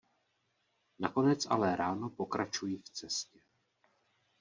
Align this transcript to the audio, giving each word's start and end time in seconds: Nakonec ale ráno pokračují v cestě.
Nakonec 0.99 1.45
ale 1.49 1.75
ráno 1.75 2.09
pokračují 2.09 2.77
v 2.77 2.89
cestě. 2.89 3.39